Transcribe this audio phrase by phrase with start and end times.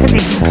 [0.00, 0.45] to be.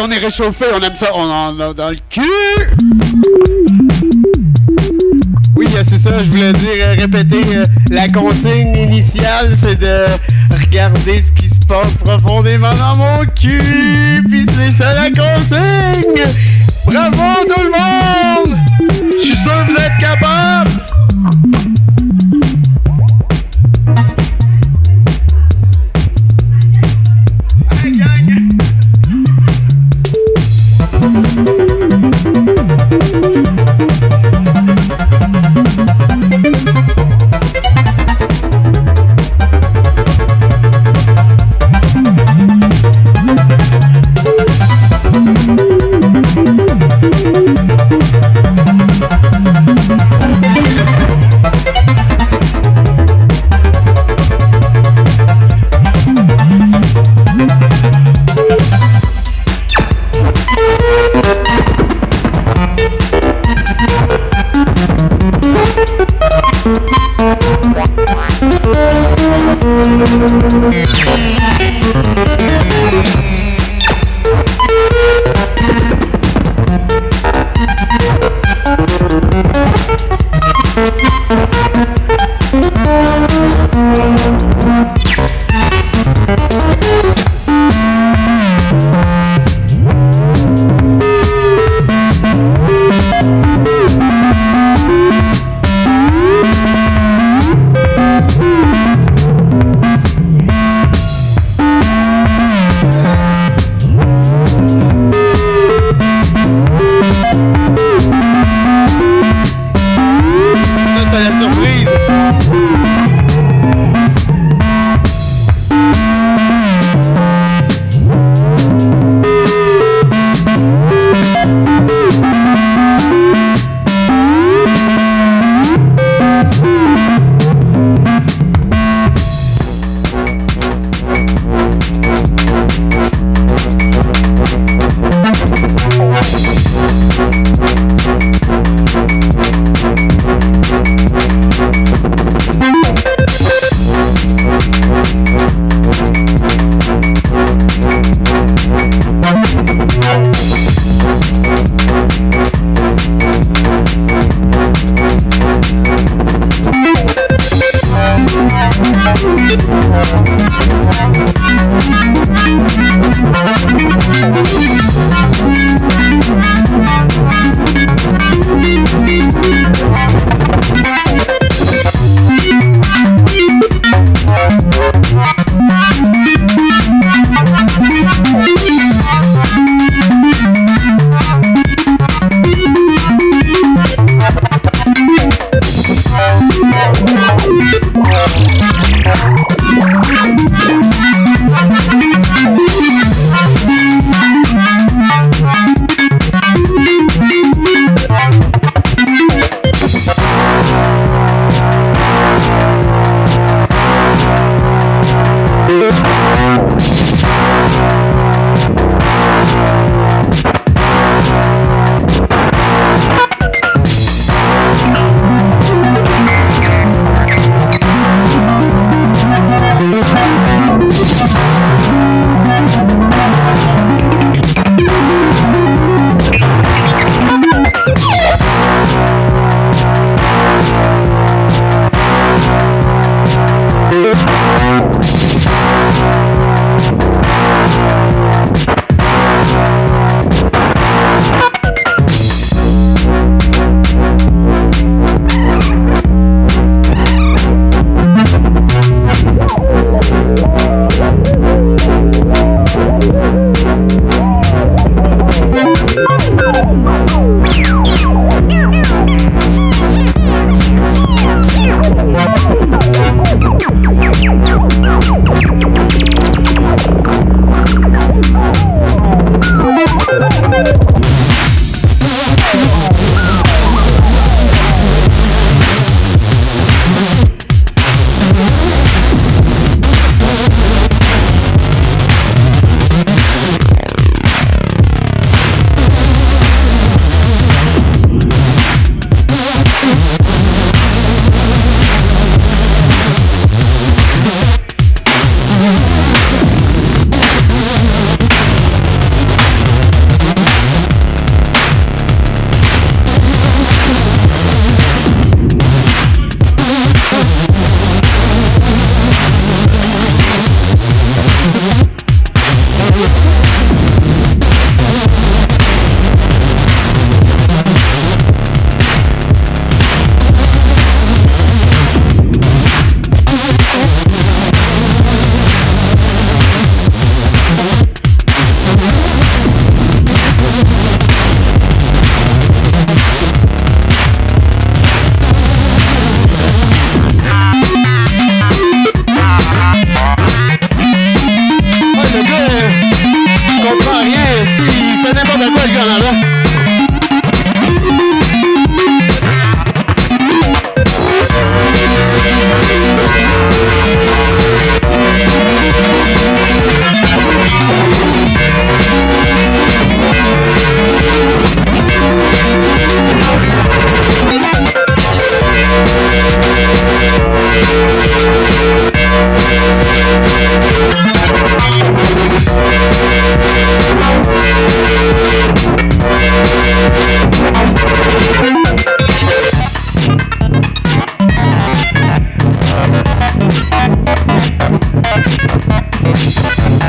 [0.00, 2.22] On est réchauffé, on aime ça, on en a dans le cul.
[5.56, 10.06] Oui, c'est ça, je voulais dire, euh, répéter, euh, la consigne initiale, c'est de
[10.56, 16.24] regarder ce qui se passe profondément dans mon cul, puis c'est ça la consigne.
[16.84, 18.56] Bravo tout le monde!
[19.18, 20.65] Je suis sûr que vous êtes capables!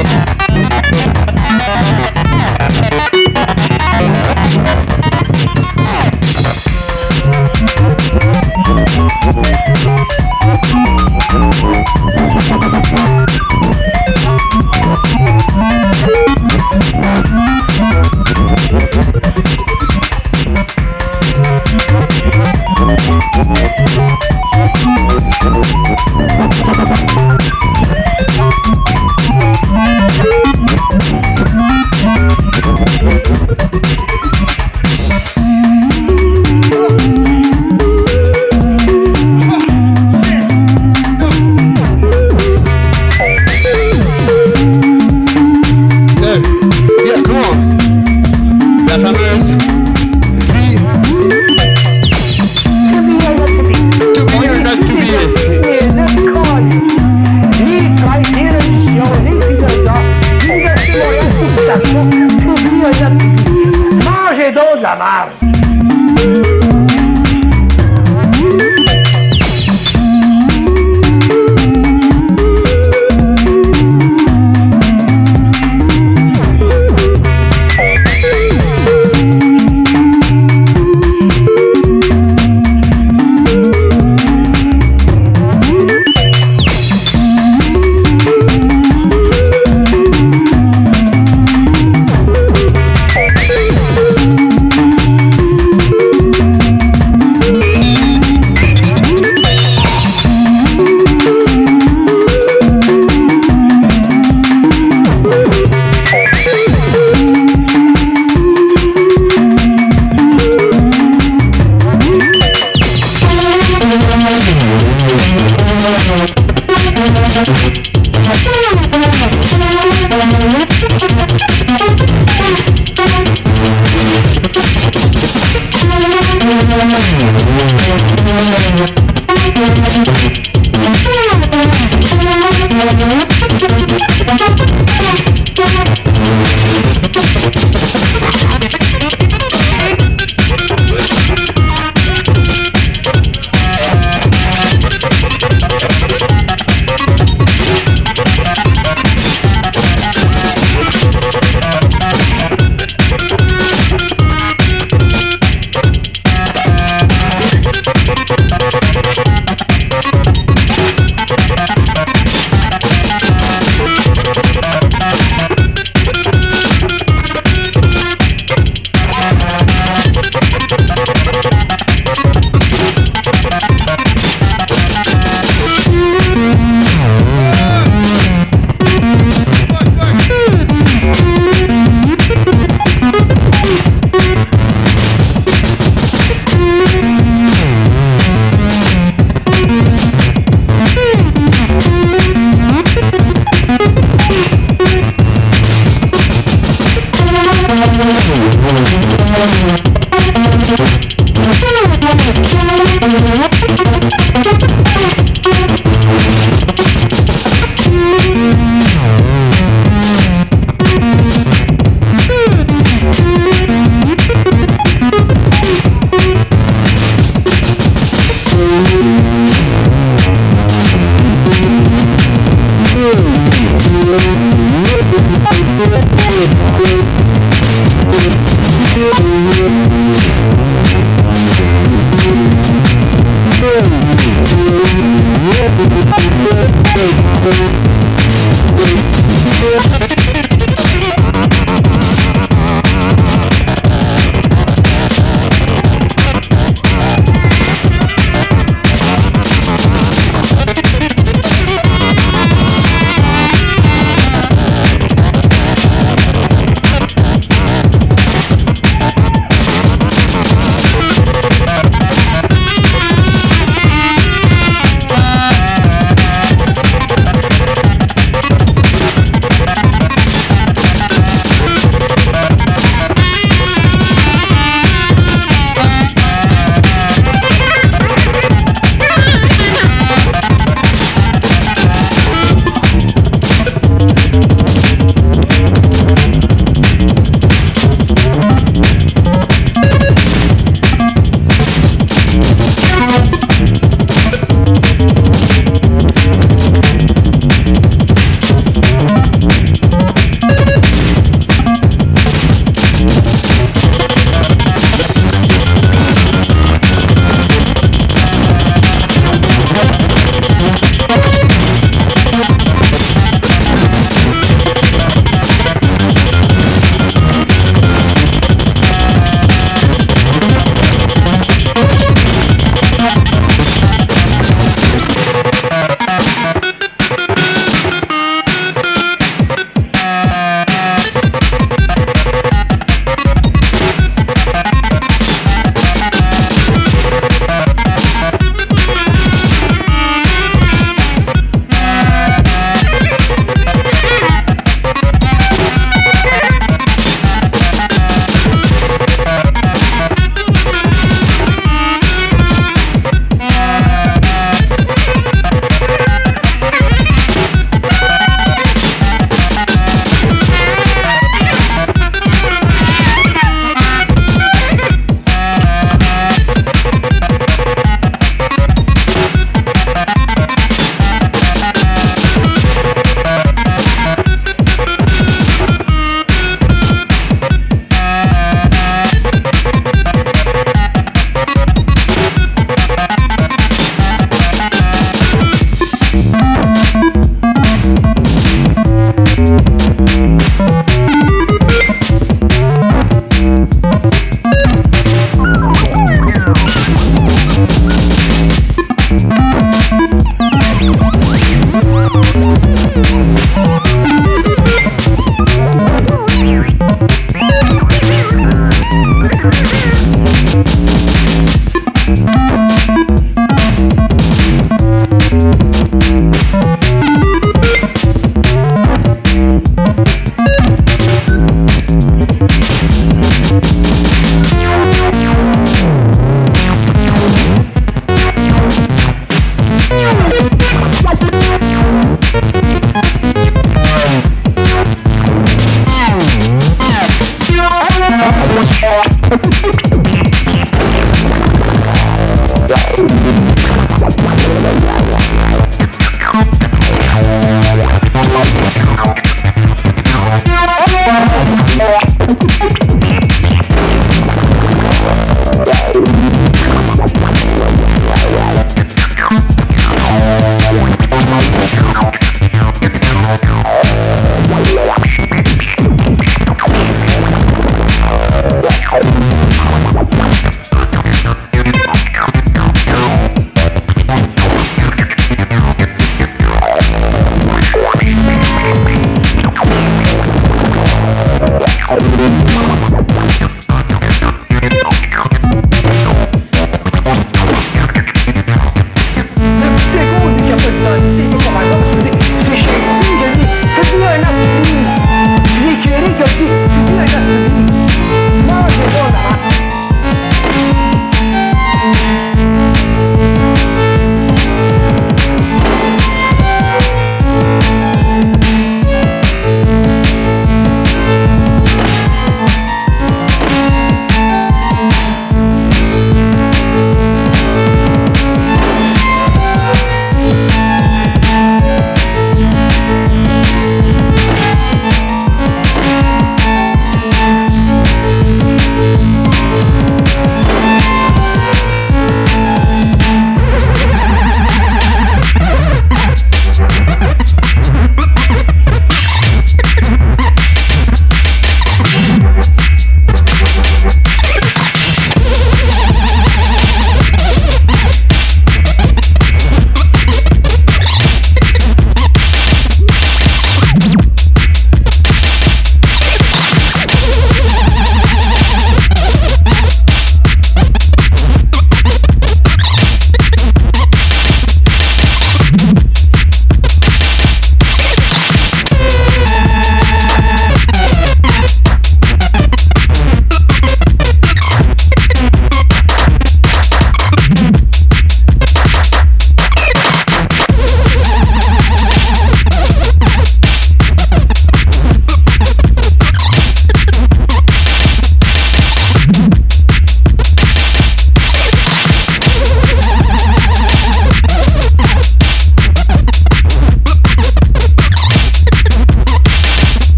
[0.00, 0.37] Thank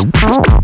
[0.00, 0.57] Oh.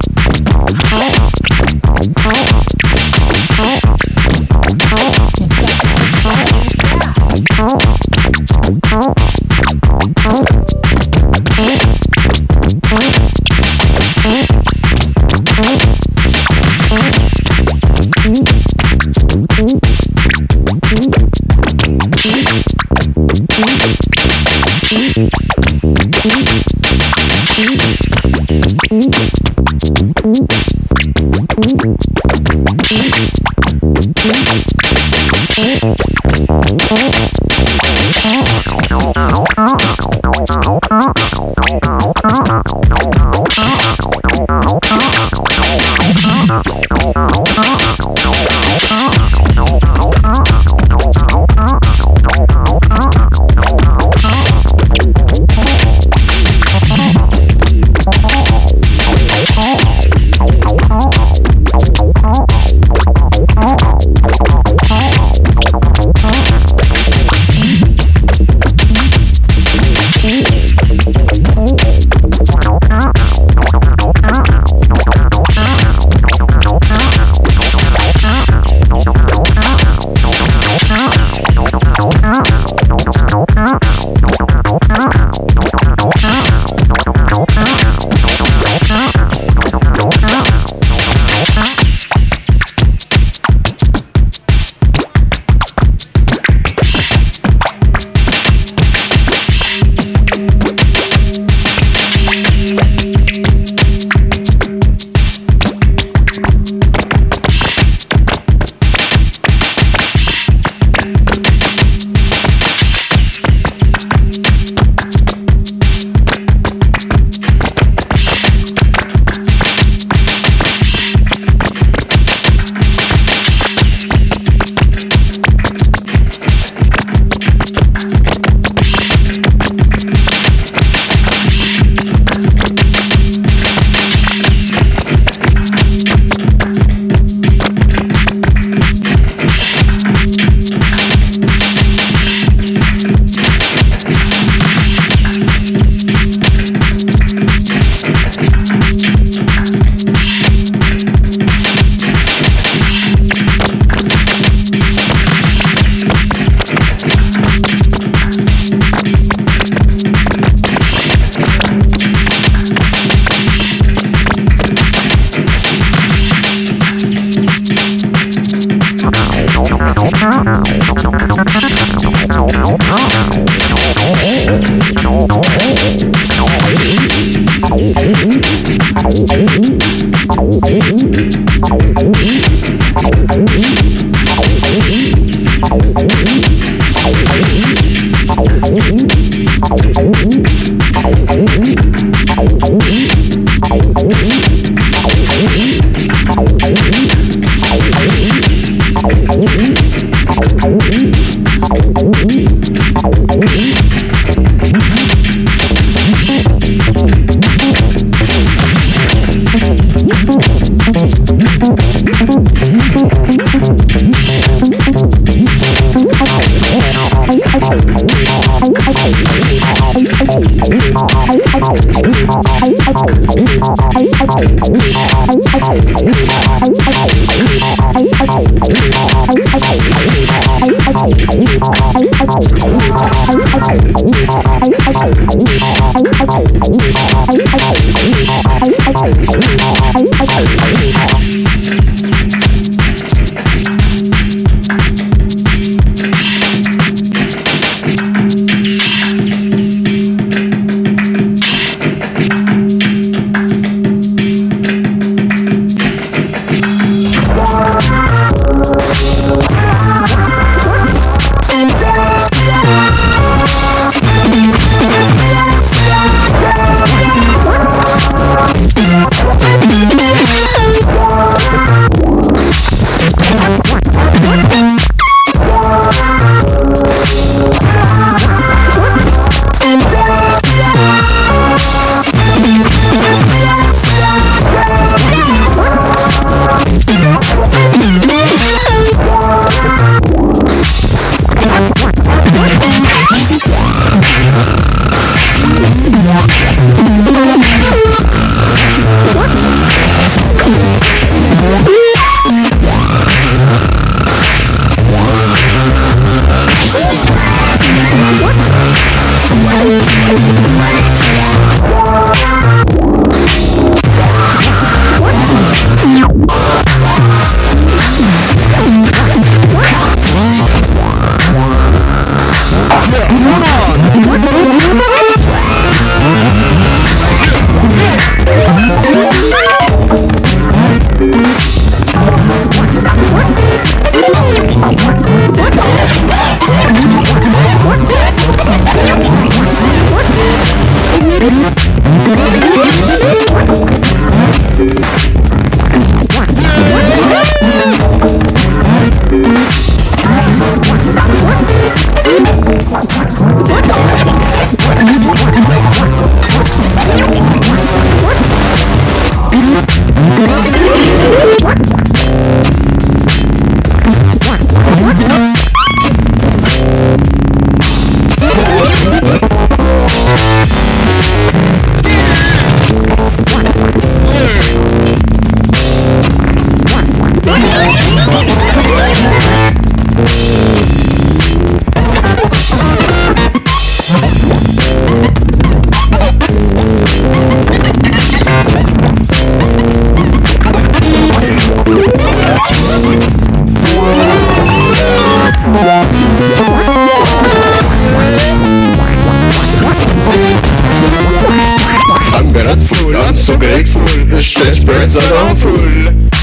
[402.47, 406.14] I'm so grateful The stretch birds are all full.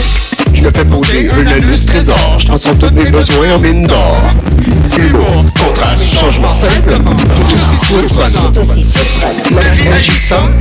[0.62, 2.38] Je me fais poser un anus trésor.
[2.38, 4.22] Je transforme tous mes besoins en mine d'or.
[4.90, 6.94] C'est lourd, contraste, changement simple.
[6.94, 8.54] Tout aussi surprenant
[9.56, 10.52] La vie agissante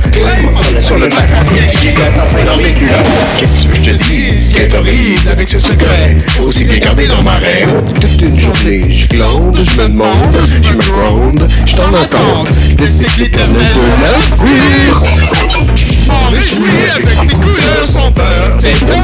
[0.81, 2.95] Sur le paradis qui éclate enfin dans mes culottes.
[3.37, 6.17] Qu'est-ce que je te dis est horrible avec ce secret?
[6.43, 10.77] Aussi bien gardé dans ma rêve Toute une journée, je glande, je me demande Je
[10.77, 12.49] me gronde, je t'en attente
[12.79, 18.49] Le cycle éternel de l'avenir m'en réjouis avec ses couleurs sans peur.
[18.59, 18.95] C'est ça,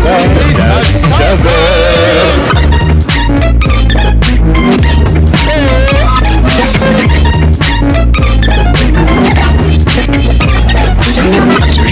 [0.49, 1.97] et sa saveur.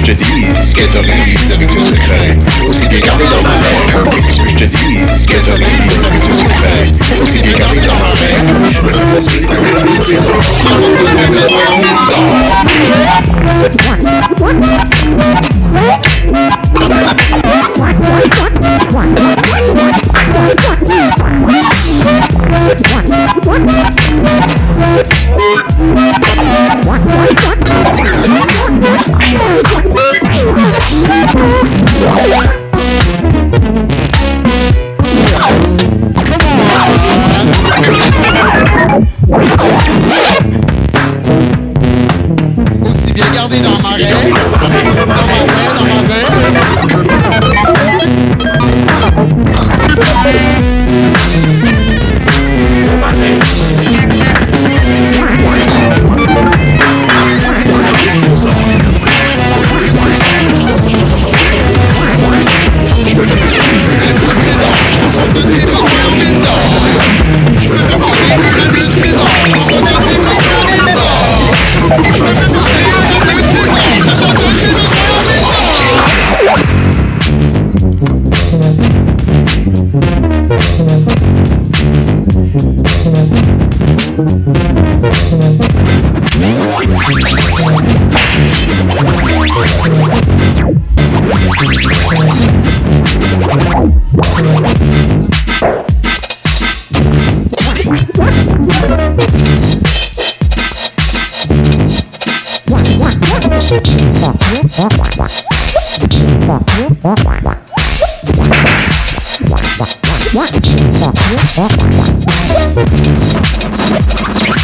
[0.06, 2.38] je te dise que t'aurais avec ce secret.
[2.68, 5.66] Aussi bien gardé dans ma main, qu'est-ce que je te dise que t'aurais
[6.08, 6.92] avec ce secret.
[7.22, 8.92] Aussi bien gardé dans ma main, je me
[28.46, 28.65] What?
[42.90, 44.16] Aussi bien gardé dans ma rêve.
[44.62, 47.65] Dans ma rêve, dans ma rêve.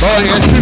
[0.02, 0.61] Boy,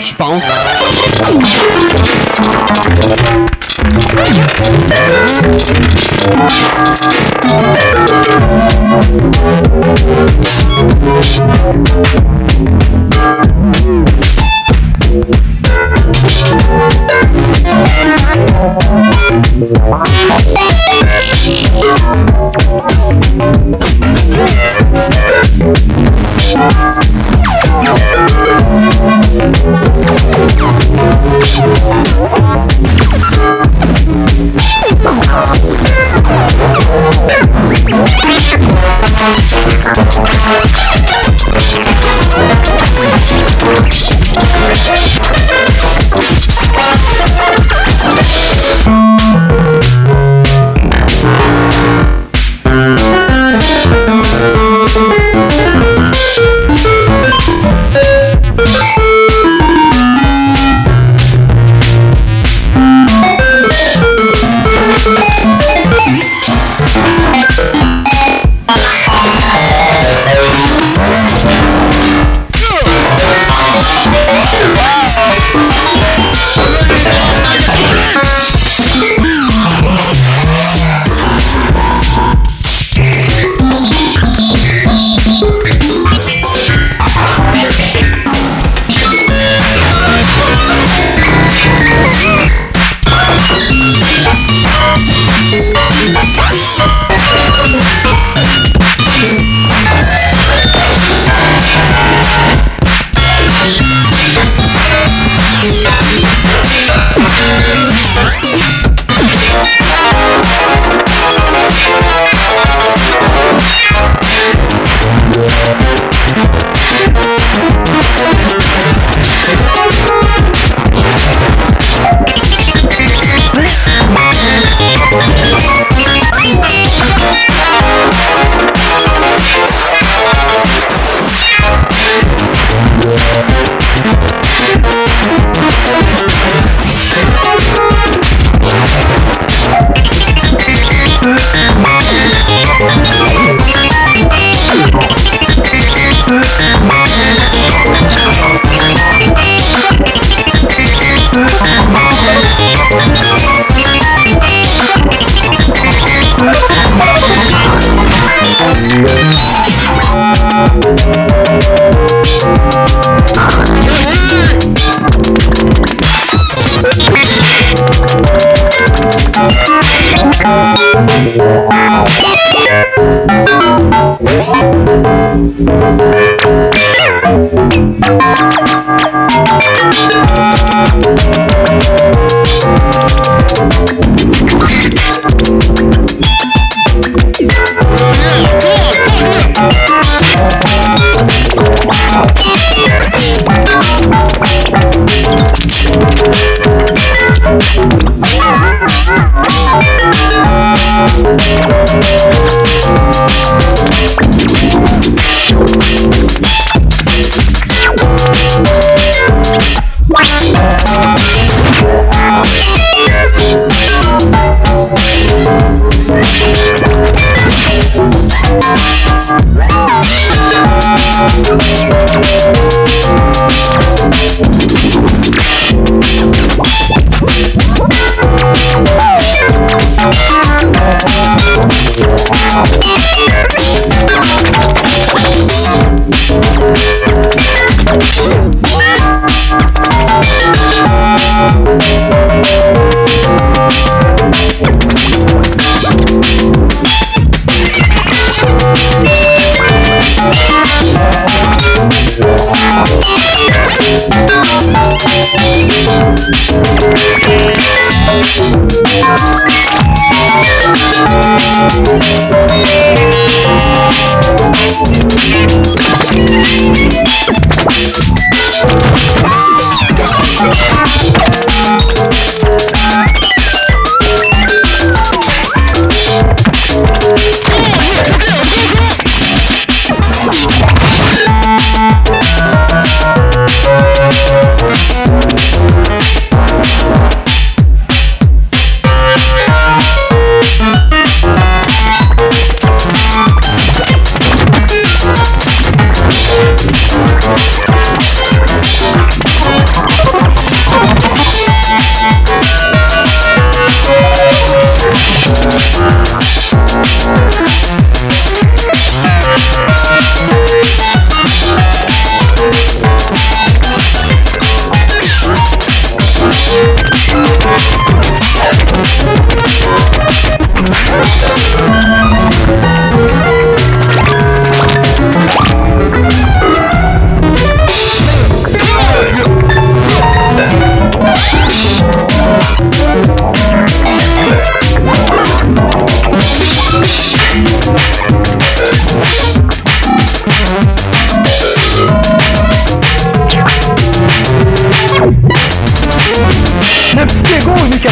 [0.00, 0.50] Je pense.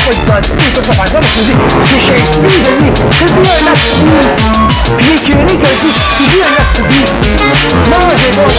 [0.08, 2.82] 会转地球上百万的土地，你给地的力，
[3.12, 4.02] 是第二那土地，
[4.96, 6.90] 你给力给地，是第二那土地，
[7.90, 8.56] 那么给多少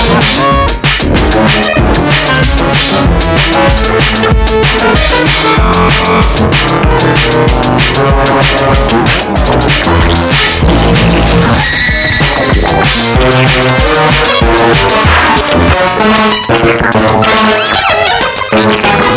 [18.52, 19.09] ？Thank